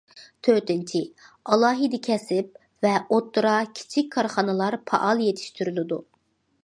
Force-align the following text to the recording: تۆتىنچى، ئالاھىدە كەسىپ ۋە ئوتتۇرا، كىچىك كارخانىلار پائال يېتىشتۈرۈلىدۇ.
تۆتىنچى، 0.45 1.01
ئالاھىدە 1.51 1.99
كەسىپ 2.07 2.57
ۋە 2.87 2.95
ئوتتۇرا، 3.09 3.53
كىچىك 3.81 4.09
كارخانىلار 4.17 4.79
پائال 4.93 5.23
يېتىشتۈرۈلىدۇ. 5.27 6.01